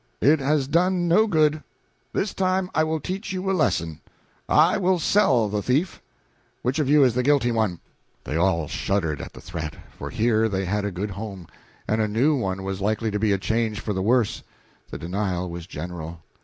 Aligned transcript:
It 0.21 0.39
has 0.39 0.67
done 0.67 1.07
no 1.07 1.27
good. 1.27 1.61
This 2.11 2.33
time 2.33 2.71
I 2.73 2.83
will 2.83 2.99
teach 2.99 3.31
you 3.31 3.51
a 3.51 3.53
lesson. 3.53 4.01
I 4.49 4.79
will 4.79 4.97
sell 4.97 5.47
the 5.47 5.61
thief. 5.61 6.01
Which 6.63 6.79
of 6.79 6.89
you 6.89 7.03
is 7.03 7.13
the 7.13 7.21
guilty 7.21 7.51
one?" 7.51 7.79
They 8.23 8.35
all 8.35 8.67
shuddered 8.67 9.21
at 9.21 9.33
the 9.33 9.41
threat, 9.41 9.75
for 9.91 10.09
here 10.09 10.49
they 10.49 10.65
had 10.65 10.85
a 10.85 10.91
good 10.91 11.11
home, 11.11 11.45
and 11.87 12.01
a 12.01 12.07
new 12.07 12.35
one 12.35 12.63
was 12.63 12.81
likely 12.81 13.11
to 13.11 13.19
be 13.19 13.31
a 13.31 13.37
change 13.37 13.79
for 13.79 13.93
the 13.93 14.01
worse. 14.01 14.41
The 14.89 14.97
denial 14.97 15.51
was 15.51 15.67
general. 15.67 16.21